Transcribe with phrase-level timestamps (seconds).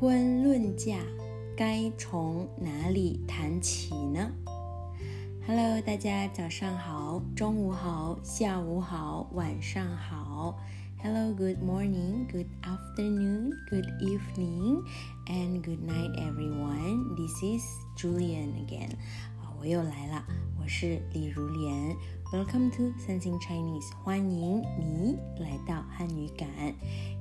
[0.00, 0.96] 婚论嫁
[1.54, 4.32] 该从哪里谈起呢
[5.46, 10.58] ？Hello，大家早上好，中午好，下午好，晚上好。
[11.02, 14.82] Hello，good morning，good afternoon，good evening
[15.26, 17.14] and good night everyone.
[17.14, 17.62] This is
[17.94, 18.92] Julian again.
[19.60, 20.24] 我又来了，
[20.58, 21.94] 我是李如莲。
[22.32, 26.48] Welcome to Sensing Chinese，欢迎你来到汉语感。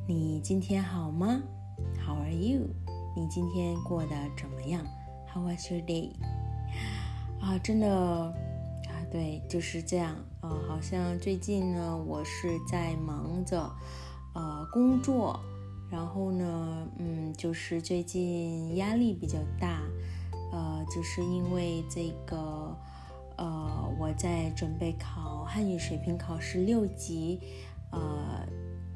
[0.08, 1.42] 你今天好吗
[2.06, 2.68] ？How are you？
[3.16, 4.86] 你今天过得怎么样
[5.34, 6.12] ？How was your day？
[7.42, 10.16] 啊，真的啊，对，就是这样。
[10.42, 13.70] 呃，好像最近呢，我是在忙着
[14.34, 15.40] 呃工作，
[15.90, 19.82] 然后呢，嗯，就是最近压力比较大，
[20.52, 22.78] 呃，就是因为这个，
[23.38, 27.40] 呃，我在准备考汉语水平考试六级，
[27.92, 28.48] 呃，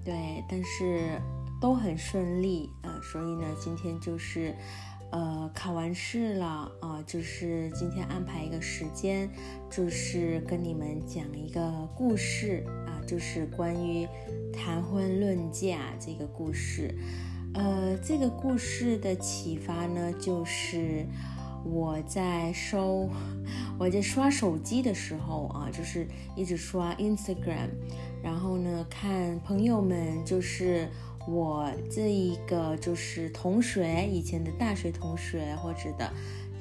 [0.05, 1.19] 对，但是。
[1.63, 4.53] 都很顺利啊，所以呢，今天就是，
[5.14, 9.30] 呃，考完试了啊，就是今天安排一个时间，
[9.72, 14.05] 就是跟你们讲一个故事啊，就是关于
[14.52, 16.94] 谈婚论嫁这个故事。
[17.53, 21.05] 呃，这个故事的启发呢，就是
[21.64, 23.09] 我在收，
[23.80, 26.05] 我在刷手机的时候啊，就是
[26.36, 27.70] 一直刷 Instagram，
[28.22, 30.89] 然后呢，看朋友们就是。
[31.25, 36.11] 我这一个就是同学，以前的大学同学或者的，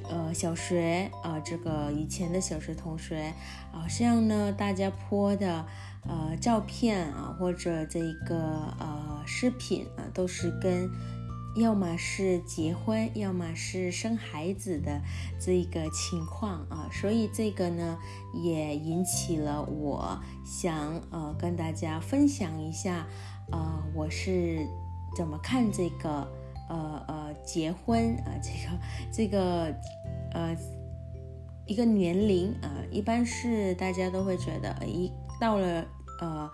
[0.09, 3.35] 呃，小学啊，这个以前的小学同学，
[3.73, 5.67] 好像呢，大家拍的
[6.07, 8.37] 呃照片啊，或者这一个
[8.79, 10.89] 呃视频啊，都是跟
[11.57, 15.03] 要么是结婚，要么是生孩子的
[15.41, 17.99] 这一个情况啊，所以这个呢，
[18.33, 23.09] 也引起了我想呃跟大家分享一下。
[23.51, 24.67] 呃，我是
[25.17, 26.27] 怎么看这个
[26.69, 28.33] 呃呃结婚啊？
[28.43, 28.79] 这个
[29.13, 29.75] 这个
[30.33, 30.57] 呃
[31.67, 35.85] 一个年龄啊，一般是大家都会觉得，一到了
[36.21, 36.51] 呃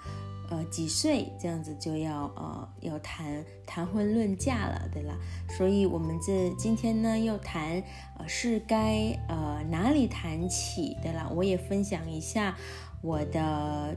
[0.51, 5.15] 呃几岁这样子就要呃要谈谈婚论嫁了，对啦。
[5.57, 7.83] 所以我们这今天呢又谈
[8.19, 11.31] 呃是该呃哪里谈起，对啦。
[11.35, 12.57] 我也分享一下
[13.03, 13.97] 我的。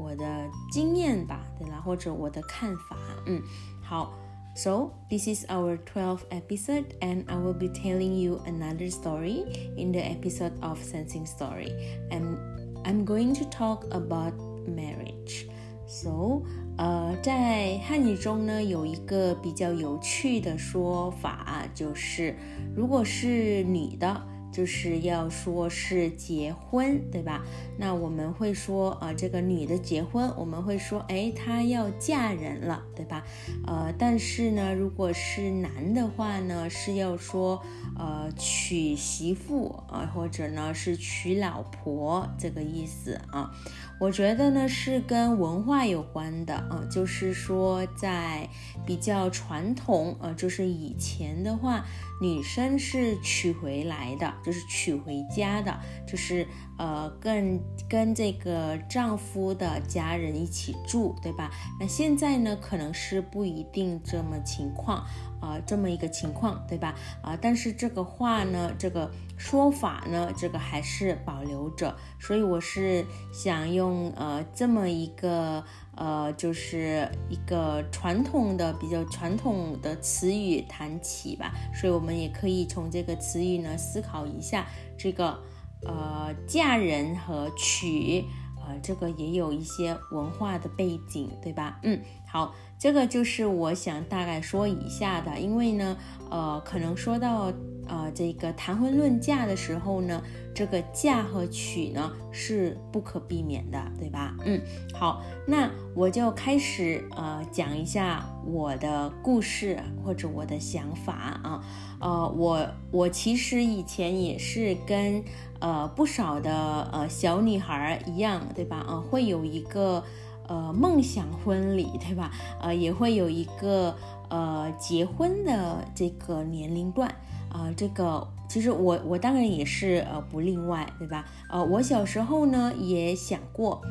[0.00, 2.96] 我的经验吧，对啦，或者我的看法，
[3.26, 3.40] 嗯，
[3.82, 4.12] 好。
[4.58, 9.44] So this is our 12th episode, and I will be telling you another story
[9.76, 11.74] in the episode of Sensing Story.
[12.10, 12.38] And
[12.82, 14.32] I'm going to talk about
[14.66, 15.46] marriage.
[15.86, 16.40] So，
[16.78, 22.34] 呃，在汉语中呢，有一个比较有趣的说法，就是
[22.74, 24.26] 如果是女的。
[24.51, 27.43] 就是要说是结婚，对吧？
[27.77, 33.23] 那我们会说，呃，这个女的结婚，我们会说，哎，她要嫁人了，对吧？
[33.65, 37.61] 呃，但是呢，如果是男的话呢，是要说，
[37.97, 43.51] 呃，娶媳妇啊，或者呢是娶老婆这个意思啊。
[43.99, 48.49] 我觉得呢是跟文化有关的啊，就是说在
[48.85, 51.85] 比较传统，呃，就是以前的话。
[52.21, 56.47] 女生是娶回来的，就是娶回家的，就是
[56.77, 57.59] 呃，跟
[57.89, 61.51] 跟这个丈夫的家人一起住，对吧？
[61.79, 65.05] 那现在呢，可能是不一定这么情况，
[65.39, 66.95] 啊，这么一个情况，对吧？
[67.21, 73.03] 啊，但是这个话呢，这个说法呢，这个还是保留着，所以我是
[73.33, 75.63] 想用呃这么一个。
[75.93, 84.65] 呃，就是一个传统的、比较传统的词语谈起吧，所以我们也可以从这个词语呢思考一下，
[84.97, 85.37] 这个
[85.85, 88.23] 呃嫁人和娶，
[88.65, 91.77] 呃这个也有一些文化的背景，对吧？
[91.83, 95.97] 嗯，好，这个就是我想大概说一下的，因为呢，
[96.31, 97.51] 呃，可能说到。
[97.91, 100.23] 呃，这个谈婚论嫁的时候呢，
[100.55, 104.33] 这个嫁和娶呢是不可避免的，对吧？
[104.45, 104.61] 嗯，
[104.93, 111.61] 好，那我就开始呃讲一下我的故事或者我的想法啊。
[111.99, 115.21] 呃，我我其实以前也是跟
[115.59, 118.77] 呃不少的呃小女孩一样，对吧？
[118.87, 120.01] 啊，会有一个
[120.47, 122.31] 呃梦想婚礼，对吧？
[122.61, 123.93] 呃，也会有一个
[124.29, 127.13] 呃结婚的这个年龄段。
[127.53, 131.25] 啊，这个其实我我当然也是呃不例外，对吧？
[131.49, 133.81] 呃，我小时候呢也想过，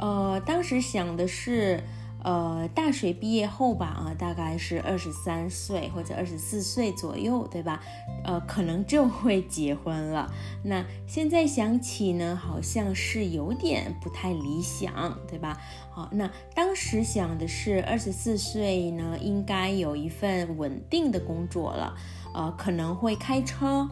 [0.00, 1.82] 呃，当时想的是，
[2.24, 7.80] 呃，大学毕业后吧，啊，大概是二十三岁或者二十四岁左右，对吧？
[8.24, 10.32] 呃，可能就会结婚了。
[10.64, 15.60] 那现在想起呢，好像是有点不太理想，对吧？
[15.90, 21.96] 好，那当时想的是二十四岁呢，应该有一份稳定的工作了，
[22.34, 23.88] 呃，可能会开车。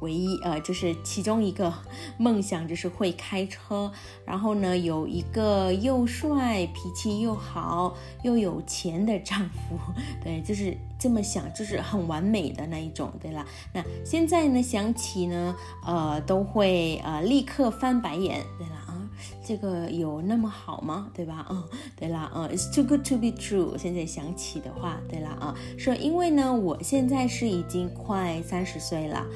[0.00, 1.72] 唯一呃，就是其中一个
[2.18, 3.90] 梦想就是会开车，
[4.26, 9.78] 然后呢，有一个又帅、脾气又好、又有钱的丈夫，
[10.22, 13.46] 对，就是这么想，就是很完美的那一种，对啦。
[13.72, 15.56] 那现在呢，想起呢，
[15.86, 18.95] 呃，都会呃立刻翻白眼，对啦啊，
[19.44, 21.10] 这个有那么好吗？
[21.14, 21.46] 对吧？
[21.50, 21.62] 嗯，
[21.96, 23.76] 对啦，嗯，It's too good to be true。
[23.78, 29.26] 现在想起的话，对啦啊，说因为呢，我现在是已经快三十岁了。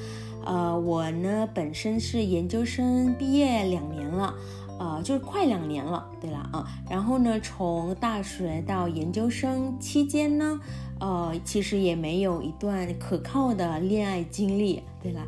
[0.44, 4.34] 呃，我呢本身是研究生毕业两年了，
[4.78, 6.66] 呃，就是快两年了，对了啊。
[6.88, 10.58] 然后呢，从大学到研究生期间呢，
[10.98, 15.20] 呃，其实也没有一段可靠的恋爱经历，对了。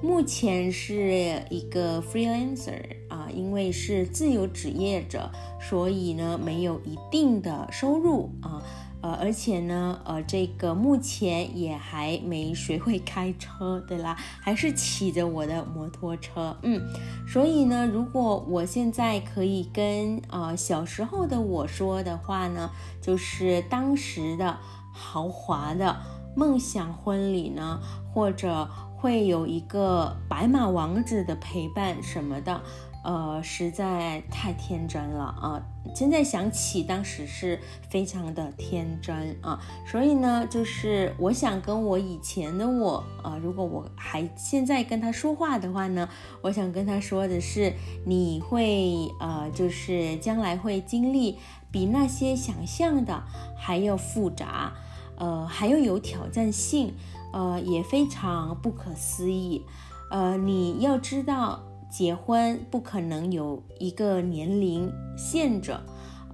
[0.00, 2.78] 目前是一个 freelancer
[3.08, 5.30] 啊，因为是自由职业者，
[5.60, 8.62] 所以呢没有一定的收入啊。
[9.00, 16.82] 呃，而且呢，呃，这个目前也还没学会开车，对啦，还是骑着我的摩托车，嗯，
[17.24, 24.58] 所以呢，如果我现在可以跟呃小时候的我说的话呢，就是当时的
[24.92, 25.96] 豪华的
[26.34, 27.78] 梦想婚礼呢，
[28.12, 28.68] 或者
[28.98, 32.60] 会有一个白马王子的陪伴什么的。
[33.04, 35.62] 呃，实在太天真了啊！
[35.94, 37.58] 现在想起当时是
[37.88, 46.06] 非常的天真啊，所以呢，就是我想跟我以前的我，呃，如果我还现在跟他说话的话呢，
[46.42, 47.72] 我想跟他说的是，
[48.04, 51.38] 你会呃，就是将来会经历
[51.70, 53.22] 比那些想象的
[53.56, 54.72] 还要复杂，
[55.16, 56.94] 呃，还要有挑战性，
[57.32, 59.62] 呃，也非常不可思议，
[60.10, 61.60] 呃，你要知道。
[61.90, 65.74] 结婚不可能有一个年龄限制，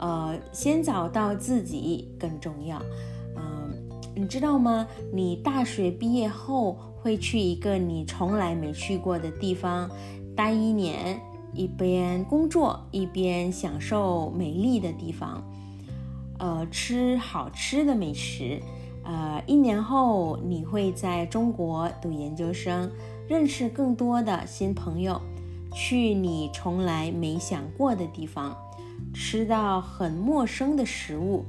[0.01, 2.83] 呃，先找到自己更重要。
[3.37, 3.73] 嗯，
[4.17, 4.89] 你知道吗？
[5.13, 9.89] 你大学毕业后会去一个你从来没去过的地方
[10.35, 11.21] 待一年，
[11.53, 15.41] 一边工作一边享受美丽的地方，
[16.41, 18.61] 呃，吃好吃的美食。
[19.05, 22.91] 呃，一年后你会在中国读研究生，
[23.29, 25.21] 认识更多的新朋友。
[25.73, 28.57] 去你从来没想过的地方，
[29.13, 31.45] 吃到很陌生的食物。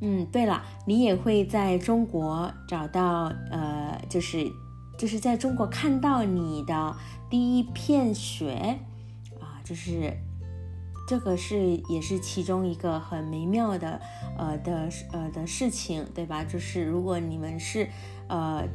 [0.00, 4.50] 嗯，对了，你也会在中国找到，呃，就是，
[4.98, 6.96] 就是在中国看到你的
[7.30, 8.78] 第一片雪，
[9.38, 10.16] 啊，就是。
[11.06, 14.00] 这个是也是其中一个很美妙的，
[14.38, 16.44] 呃的呃的事情，对吧？
[16.44, 17.88] 就是如果你们是，
[18.28, 18.66] 呃，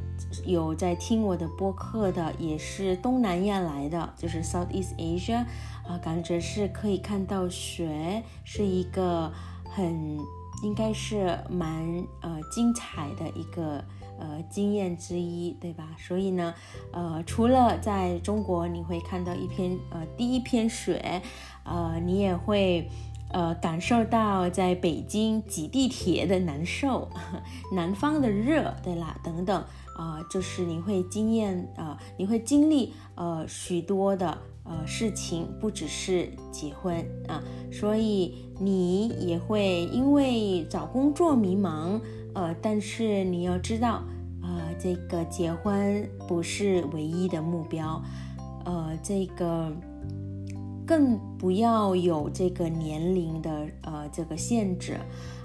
[0.45, 5.45] 有在听我的播客的，也是东南亚来的，就是 Southeast Asia，
[5.87, 9.31] 啊，感觉是可以看到雪，是一个
[9.69, 10.17] 很
[10.63, 13.83] 应该是蛮呃精彩的一个。
[14.19, 15.89] 呃，经验之一，对吧？
[15.97, 16.53] 所以呢，
[16.91, 21.21] 呃，除了在中国你会看到一篇呃第一篇雪，
[21.63, 22.89] 呃，你也会
[23.31, 27.09] 呃感受到在北京挤地铁的难受，
[27.73, 29.63] 南方的热，对啦，等等
[29.97, 41.99] 啊，就是你会经验啊，你会经历呃许多的呃事情，不只是结婚啊，所以你也会因为找工作迷茫。
[42.35, 44.03] 呃，但是你要知道，
[44.43, 47.99] 呃，这个结婚不是唯一的目标，
[48.63, 49.75] 呃，这个
[50.85, 54.99] 更不要有这个年龄的呃这个限制，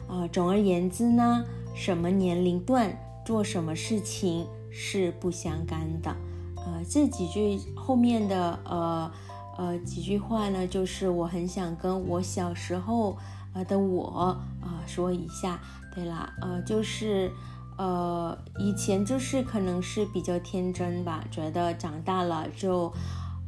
[0.06, 1.42] 啊，总而言之呢，
[1.75, 2.94] 什么年龄段
[3.25, 6.14] 做什么事情是不相干的，
[6.57, 9.11] 呃，这几句后面的呃
[9.59, 13.17] 呃几句话呢，就是我很想跟我小时候
[13.55, 15.61] 呃的我啊说一下。
[15.95, 17.31] 对啦，呃，就是，
[17.76, 22.91] 呃，以前就是可能是比较天真吧，觉得长大了就，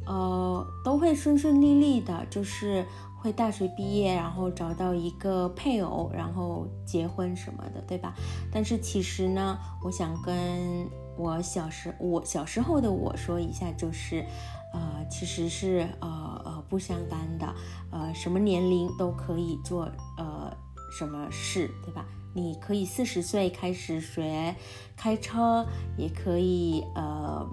[0.05, 2.85] 呃，都会顺顺利利的，就是
[3.25, 8.13] 会大学毕业，然后找到一个配偶，然后结婚什么的，对吧？
[8.51, 14.23] 但是其实呢，我想跟我小时我小时候的我说一下，就是，
[14.75, 17.51] 呃，其实是呃呃不相干的，
[17.91, 19.89] 呃，什么年龄都可以做
[20.19, 20.55] 呃
[20.95, 22.05] 什么事，对吧？
[22.35, 24.55] 你可以四十岁开始学
[24.95, 25.65] 开车，
[25.97, 27.43] 也可以呃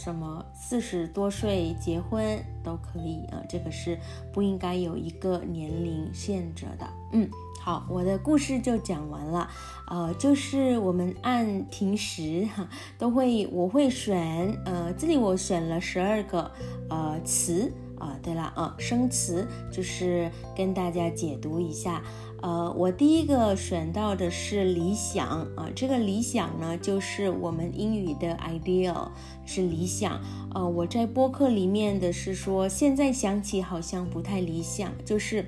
[0.00, 3.98] 什么四十多岁结婚都可以啊，这个是
[4.32, 6.88] 不应该有一个年龄限制的。
[7.12, 7.28] 嗯，
[7.60, 9.50] 好，我的故事就讲完了。
[9.88, 16.48] 呃，就是我们按平时哈都会，我会选呃，这里我选了十二个
[16.88, 18.18] 呃词啊。
[18.22, 22.02] 对了啊，生词就是跟大家解读一下。
[22.40, 25.26] 呃，我第一个选到的是理想
[25.56, 29.08] 啊，这个理想呢，就是我们英语的 ideal
[29.44, 30.20] 是理想。
[30.54, 35.44] 呃，我在播客里面的是说，现在想起好像不太理想，就是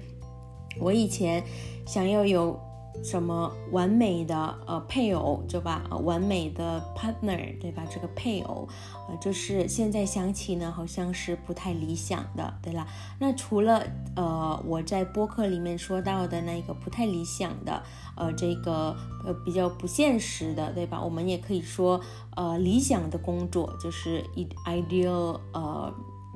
[0.80, 1.42] 我以前
[1.87, 2.59] 想要有。
[3.02, 5.82] 什么完美的呃配偶，对吧？
[6.04, 7.82] 完美的 partner，对吧？
[7.90, 8.68] 这个配偶，
[9.09, 12.87] 呃，就是现在想起呢，好像是不太理想的，对啦。
[13.18, 13.82] 那除了
[14.16, 17.82] 呃我在播客里面说到的那个不太理想的，
[18.16, 18.94] 呃，这个
[19.25, 21.02] 呃比较不现实的，对吧？
[21.02, 21.99] 我们也可以说
[22.37, 24.23] 呃理想的工作就是
[24.66, 25.92] ideal 呃。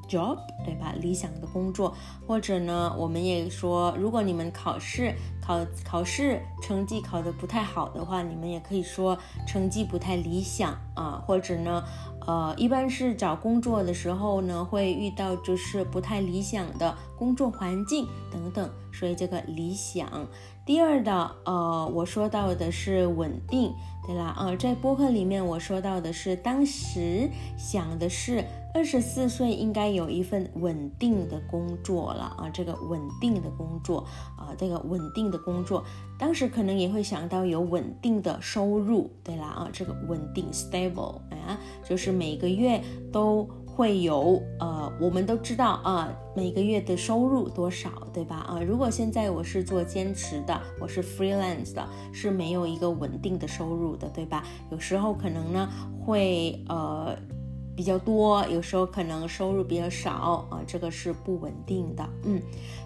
[0.09, 0.95] Job 对吧？
[1.01, 1.95] 理想的工作，
[2.27, 11.23] 或者呢，我们也说，如果你们考试考考试成绩考得不太好的话，你们也可以说成绩不太理想啊。
[11.27, 11.83] 或者呢，
[12.27, 18.71] 呃，一般是找工作的时候呢，会遇到就是不太理想的工作环境等等。
[18.93, 20.27] 所以这个理想，
[20.65, 23.73] 第二的，呃，我说到的是稳定，
[24.07, 28.45] 对啦，啊，在播客里面我说到的是当时想的是。
[28.77, 34.05] 二十四岁应该有一份稳定的工作了啊，这个稳定的工作
[34.37, 35.85] 啊，这个稳定的工作，
[36.19, 41.57] 当时可能也会想到有稳定的收入，对啦啊，这个稳定 stable 啊，
[41.89, 42.81] 就是每个月
[43.13, 48.63] 都会有呃，我们都知道啊，每个月的收入多少，对吧啊？
[48.63, 54.45] 如果现在我是做兼职的，我是 freelance 的，是没有一个稳定的收入的，对吧？
[54.71, 55.69] 有时候可能呢
[56.07, 57.17] 会呃。
[57.77, 62.09] 比较多，有时候可能收入比较少啊，这个是不稳定的。
[62.25, 62.41] 嗯，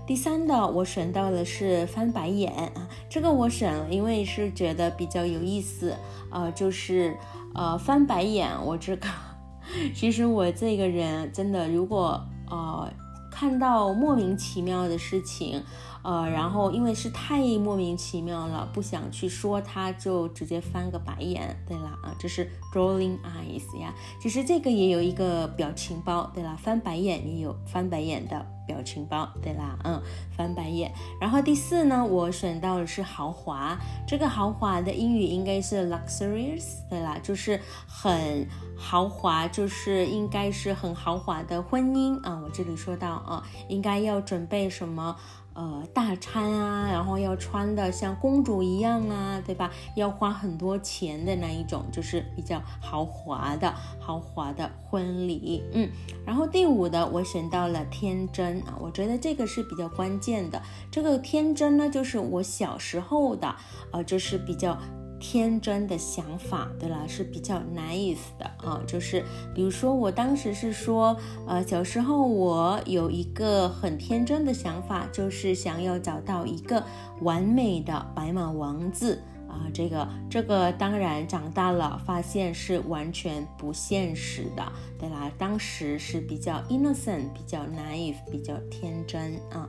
[0.06, 5.94] 第三的我选到的是翻白眼啊，这个我选了，因为是觉得比较有意思。
[6.30, 7.16] 啊，就是
[7.54, 9.08] 呃翻白眼，我这个
[9.94, 12.90] 其实我这个人真的，如果呃
[13.30, 15.62] 看到莫名其妙的事情。
[16.02, 23.94] 呃，然后因为是太莫名其妙了，不想去说，他就直接翻个白眼，对啦，啊，这是 rolling eyes 呀。
[24.20, 30.00] 其实这个也有一个表情包，对啦，翻白眼也有翻白眼的表情包，对啦，嗯，
[30.36, 30.92] 翻白眼。
[31.20, 42.40] 然后第四呢，我选到的是豪华，这个豪华的英语应该是 luxurious，对啦，就是很豪华，就是应该是很豪华的婚姻啊。
[42.44, 45.16] 我这里说到啊，应该要准备什么？
[45.54, 49.70] 呃，大餐啊，然后要穿的像公主一样啊，对吧？
[49.96, 55.64] 要花很多钱的那一种，就是比较豪华的豪华的婚礼。
[55.72, 55.90] 嗯，
[56.24, 60.62] 然后第五的我选到了天真啊，我觉得这个是比较关键的。
[60.92, 63.56] 这个天真呢，就是我小时候的，
[63.90, 64.78] 呃，就是比较。
[65.20, 76.82] 天真的想法，对了，是比较 nice 的啊，就是比如说我当时是说，呃，小时候我有一个很天真的想法，就是想要找到一个
[77.22, 89.68] 完美的白马王子啊，这个 这个当然长大了发现是完全不现实的，对啦，当时是比较 innocent，比较 naive，比较天真啊。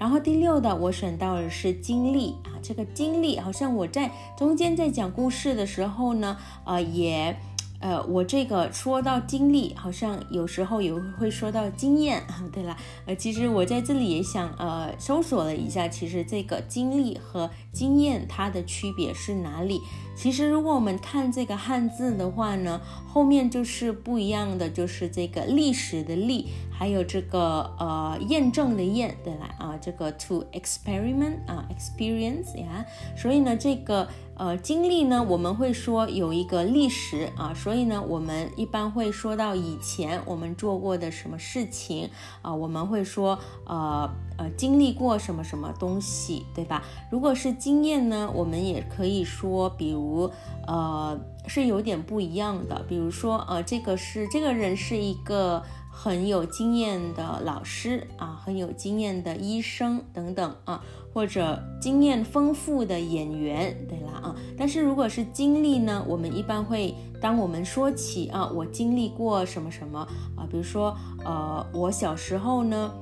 [0.00, 7.36] 然后第六的我选到的是经历啊，这个经历好像我在中间在讲故事的时候呢，呃也。
[7.82, 12.22] 呃，我这个说到经历，好像有时候也会说到经验。
[12.52, 12.76] 对了，
[13.06, 19.80] 呃，其实我在这里也想呃搜索了一下，其实这个经历和经验它的区别是哪里？
[20.14, 26.48] 其实如果我们看这个汉字的话呢，后面就是不一样的，就是这个历史的历，
[26.80, 34.08] 还有这个呃验证的验，对吧，啊，这个 to experiment 啊 experience 呀，所以呢这个。
[34.40, 42.08] 呃，经历呢，我们会说有一个历史啊，所以呢，我们一般会说到以前我们做过的什么事情
[42.40, 46.82] 啊，我们会说呃呃经历过什么什么东西，对吧？
[47.10, 50.30] 如果是经验呢，我们也可以说，比如
[50.66, 55.62] 呃是有点不一样的，比如说呃这个是这个人是一个。
[56.02, 64.34] 很有经验的老师啊，很有经验的医生等等啊，或者经验丰富的演员，对啦啊。
[64.56, 69.98] 但是如果是经历呢，我们一般会，当我们说起啊，我经历过什么什么
[70.34, 72.94] 啊，比如说呃，我小时候呢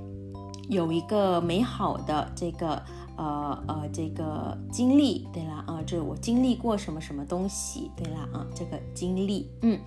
[0.69, 2.83] 有一个美好的这个
[3.17, 9.79] 呃呃这个经历，对啦啊，这我经历过什么什么东西，对啦啊，这个经历，嗯，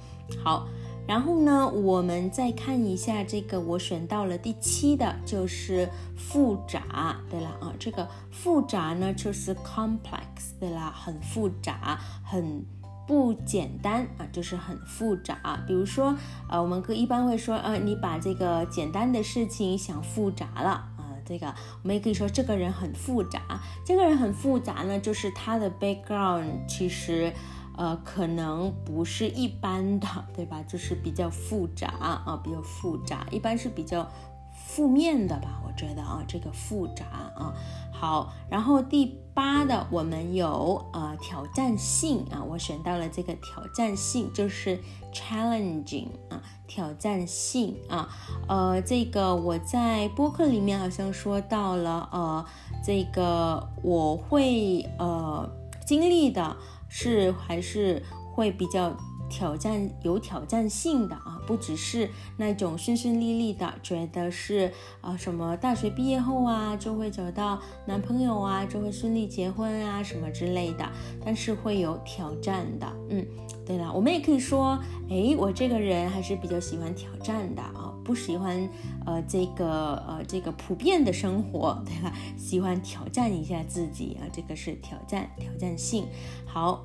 [0.41, 0.65] 好。
[1.11, 12.65] 然后呢，我们再看一下这个，我选到了第七的，就是复杂，对了啊，这个复杂呢就是 complex，对啦，很复杂，很
[13.05, 15.61] 不简单啊，就是很复杂。
[15.67, 16.15] 比如说，
[16.49, 21.11] 呃，我们可一般会说，呃，你把这个简单的事情想复杂了啊。
[21.25, 21.47] 这个
[21.83, 23.41] 我们也可以说这个人很复杂，
[23.85, 27.33] 这个人很复杂呢，就是他的 background 其实，
[27.77, 30.61] 呃，可能不是一般的，对吧？
[30.67, 34.07] 就是比较复杂啊，比较复杂，一般是比较
[34.53, 35.61] 负面的吧？
[35.65, 37.53] 我觉得啊，这个复杂啊。
[37.93, 44.79] 好，然后第八的我们有呃挑战性啊，我选到了这个挑战性，就是
[45.13, 48.09] challenging 啊，挑战性啊，
[48.47, 52.45] 呃，这个我在播客里面好像说到了，呃，
[52.83, 55.47] 这个我会呃
[55.85, 56.57] 经历的
[56.91, 58.03] 是还是
[58.35, 58.95] 会比较。
[59.33, 64.69] 挑战有挑战性的啊，不只是那种顺顺利利的，觉得是
[64.99, 70.85] 啊什么大学毕业后啊就会找到男朋友啊，就会顺利结婚啊什么之类的，
[71.23, 72.85] 但是会有挑战的。
[73.09, 73.25] 嗯，
[73.65, 74.77] 对了，我们也可以说，
[75.09, 78.67] 哎，我这个人还是比较喜欢挑战的啊，不喜欢
[79.05, 82.13] 呃这个呃这个普遍的生活，对吧？
[82.37, 86.05] 喜欢挑战一下自己啊，这个是挑战挑战性。
[86.45, 86.83] 好。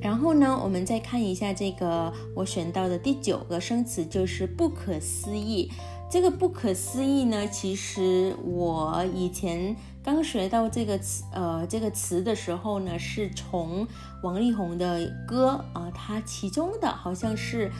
[0.00, 5.70] 然后呢，我们再看一下这个我选到的第九个生词，就是不可思议。
[6.10, 13.86] 这个不可思议呢，其实我以前刚学到这个词，呃，这个词的时候呢，是从
[14.22, 17.70] 王力宏的歌啊，他其中的好像是。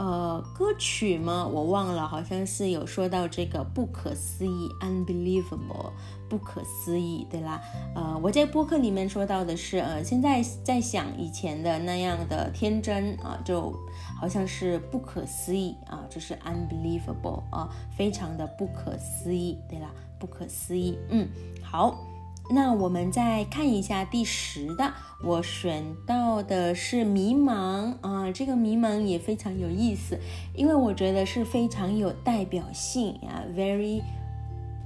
[0.00, 1.46] 呃，歌曲吗？
[1.46, 5.92] 我忘了，好像是有说到这个不可思议，unbelievable，
[6.26, 7.60] 不可思议，对啦。
[7.94, 13.78] 呃，我在播客里面说到的是，呃，现在在想以前的那样的天真啊，就
[14.18, 20.98] 好像是不可思议啊，就是 unbelievable 啊，非常的不可思议，对啦，不可思议。
[21.10, 21.28] 嗯，
[21.62, 21.98] 好。
[22.52, 24.92] 那我们再看一下第十的，
[25.22, 30.18] 我选到的是迷茫啊，这个迷茫也非常有意思，
[30.54, 34.02] 因为我觉得是非常有代表性啊，very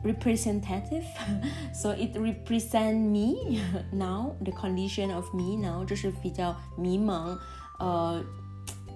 [0.04, 3.58] representative，so it represent me
[3.90, 7.38] now the condition of me now，就是比较迷茫，
[7.78, 8.22] 呃，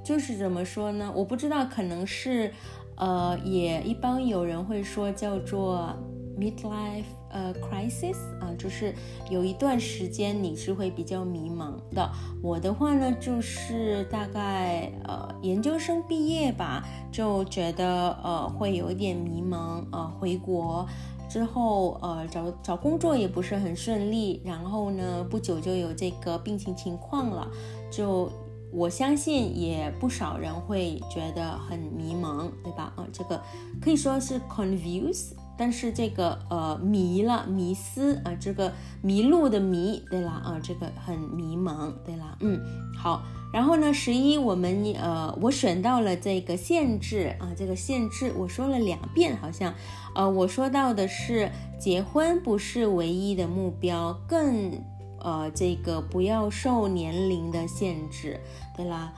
[0.04, 1.10] 就是怎么说呢？
[1.16, 2.52] 我不知道，可能是，
[2.96, 5.96] 呃，也一般有人会说叫做。
[6.38, 8.94] midlife 呃 crisis 啊，就是
[9.30, 12.10] 有一段时间你是会比较迷茫的。
[12.42, 19.84] 我的话呢，就是大概呃研究生毕业吧，就觉得呃会有一点迷茫。
[19.90, 20.86] 呃，回国
[21.30, 27.50] 之后呃找找工作也不是很顺利，然后呢不久就有这个病情情况了。
[27.90, 28.30] 就
[28.70, 32.92] 我相信也不少人会觉得很迷茫，对吧？
[32.96, 33.40] 啊，这个
[33.80, 35.32] 可以说是 confuse。
[35.58, 42.60] 但是这个呃迷了迷思啊，这个迷路的迷，对啦啊，这个很迷茫，对啦，嗯，
[42.96, 49.74] 好，然后呢，十一我们呃我选到了这个限制啊，这个限制我说了两遍，好像，
[50.14, 54.80] 呃我说到的是结婚不是唯一的目标，更
[55.20, 58.38] 呃这个不要受年龄的限制，
[58.76, 59.12] 对啦，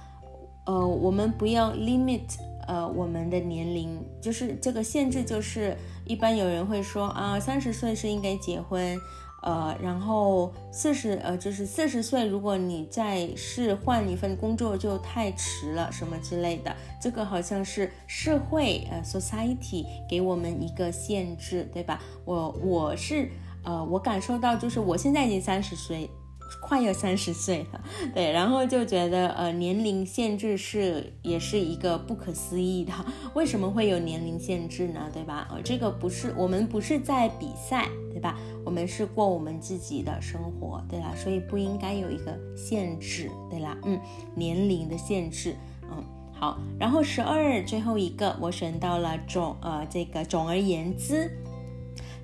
[0.64, 2.22] 呃我们不要 limit。
[2.68, 5.76] 呃，我们的年龄就是这个限制，就是
[6.10, 9.00] 一般有人会说啊，三十岁是应该结婚，
[9.42, 22.02] 呃，然后四十，呃，就是四十岁，如果你再是换一份工作就太迟了，什么之类的，这个好像是社会，呃，society 给我们一个限制，对吧？
[22.24, 23.30] 我我是，
[23.62, 26.10] 呃，我感受到就是我现在已经三十岁。
[26.60, 27.80] 快要三十岁了，
[28.14, 32.92] 对，然后就觉得呃年龄限制是也是一个不可思议的，
[33.34, 35.08] 为什么会有年龄限制呢？
[35.12, 35.48] 对吧？
[35.50, 38.38] 呃，这个不是我们不是在比赛，对吧？
[38.64, 44.00] 我们是过我们自己的生活，对吧，所以不应该有一个限制，对啦，嗯，
[44.34, 45.54] 年龄的限制，
[45.90, 51.30] 嗯，好，然后十二最后一个我选到了总呃这个总而言之。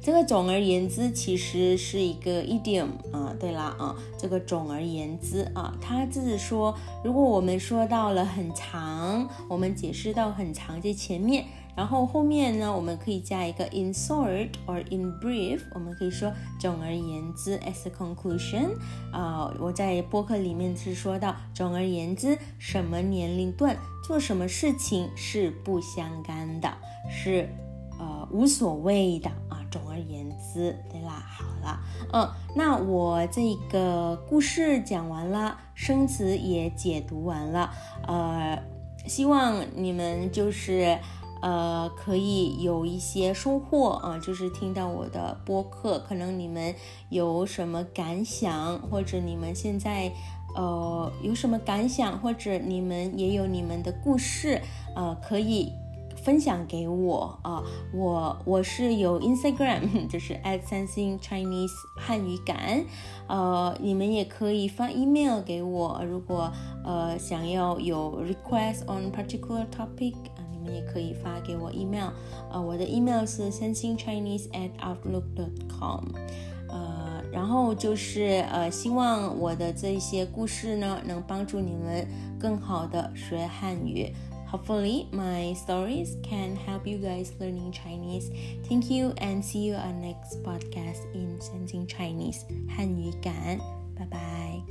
[0.01, 3.35] 这个总而言之，其实是一个 idiom 啊。
[3.39, 11.45] 对啦啊，这个总而言之啊，它就是说，如果我们说到了很长，我们解释到很长在前面，
[11.77, 18.69] 然后后面呢，我们可以加一个 in short or in brief，我们可以说总而言之 as a conclusion
[19.13, 19.53] 啊。
[19.59, 26.73] 我在播客里面是说到，总而言之，什么年龄段做什么事情是不相干的，
[27.11, 27.49] 是
[27.99, 29.56] 呃无所谓的啊。
[29.71, 31.81] 总而言之，对啦，好了，
[32.13, 37.71] 嗯，那我这个故事讲完了，生词也解读完了，
[38.07, 38.63] 呃，
[39.07, 40.99] 希望你们就是
[41.43, 46.75] 呃可以有一些收获啊，就是听到我的播客，可能你们
[47.09, 50.13] 有什么感想，或者你们现在
[50.55, 54.61] 呃有什么感想，或者你们也有你们的故事，
[54.95, 55.73] 呃可以。
[56.27, 57.63] 分享给我啊，
[57.95, 62.85] 我我是有 Instagram，就是 at sensing Chinese 汉语感，
[63.29, 66.51] 呃，你们也可以发 email 给我，如果
[66.85, 72.09] 呃想要有 request on particular topic 啊，你们也可以发给我 email，
[72.51, 76.07] 呃，我的 email 是 sensing Chinese at outlook dot com，
[76.69, 82.05] 呃，然后就是呃，希望我的这些故事呢，能帮助你们
[82.37, 84.13] 更好的学汉语。
[84.48, 88.30] Hopefully, my stories can help you guys learning Chinese.
[88.68, 93.58] Thank you and see you on next podcast in Sensing Chinese 汉语感。
[93.96, 94.62] 拜拜。